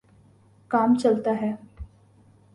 کام 0.71 0.95
چلتا 0.95 1.31
ہے۔ 1.41 1.51